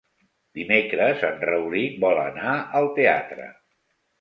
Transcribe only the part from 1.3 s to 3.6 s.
Rauric vol anar al teatre.